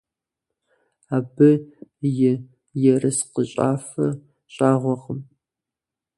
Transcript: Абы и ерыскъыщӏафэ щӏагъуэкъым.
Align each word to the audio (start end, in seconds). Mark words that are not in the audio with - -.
Абы 1.17 1.49
и 2.07 2.11
ерыскъыщӏафэ 2.93 4.07
щӏагъуэкъым. 4.53 5.19